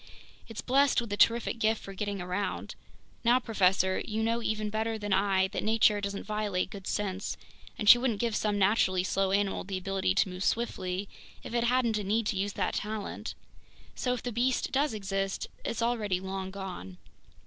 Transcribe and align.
It's 0.47 0.61
blessed 0.61 0.99
with 0.99 1.13
a 1.13 1.15
terrific 1.17 1.59
gift 1.59 1.79
for 1.79 1.93
getting 1.93 2.19
around. 2.19 2.73
Now, 3.23 3.37
professor, 3.37 4.01
you 4.03 4.23
know 4.23 4.41
even 4.41 4.71
better 4.71 4.97
than 4.97 5.13
I 5.13 5.47
that 5.49 5.61
nature 5.63 6.01
doesn't 6.01 6.23
violate 6.23 6.71
good 6.71 6.87
sense, 6.87 7.37
and 7.77 7.87
she 7.87 7.99
wouldn't 7.99 8.19
give 8.19 8.35
some 8.35 8.57
naturally 8.57 9.03
slow 9.03 9.31
animal 9.31 9.63
the 9.63 9.77
ability 9.77 10.15
to 10.15 10.29
move 10.29 10.43
swiftly 10.43 11.07
if 11.43 11.53
it 11.53 11.65
hadn't 11.65 11.99
a 11.99 12.03
need 12.03 12.25
to 12.25 12.35
use 12.35 12.53
that 12.53 12.73
talent. 12.73 13.35
So 13.93 14.11
if 14.15 14.23
the 14.23 14.31
beast 14.31 14.71
does 14.71 14.95
exist, 14.95 15.45
it's 15.63 15.83
already 15.83 16.19
long 16.19 16.49
gone!" 16.49 16.97